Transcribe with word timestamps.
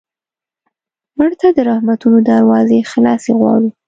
مړه 1.17 1.35
ته 1.41 1.47
د 1.57 1.59
رحمتونو 1.69 2.17
دروازې 2.31 2.87
خلاصې 2.91 3.31
غواړو 3.39 3.69